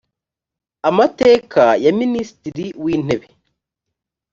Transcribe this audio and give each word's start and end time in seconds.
amateka 0.89 1.63
ya 1.83 1.91
minisitiri 1.99 2.65
w 2.83 2.85
intebe 2.95 3.27